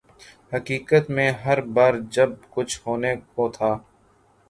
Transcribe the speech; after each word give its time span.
حقیقت 0.53 1.09
میں 1.09 1.29
ہر 1.45 1.61
بار 1.73 1.93
جب 2.11 2.29
کچھ 2.49 2.79
ہونے 2.85 3.13
کو 3.35 3.49
تھا۔ 3.49 3.77